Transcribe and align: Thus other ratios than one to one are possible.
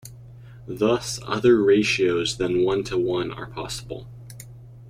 Thus 0.67 1.19
other 1.27 1.61
ratios 1.63 2.37
than 2.37 2.63
one 2.63 2.83
to 2.85 2.97
one 2.97 3.31
are 3.31 3.45
possible. 3.45 4.07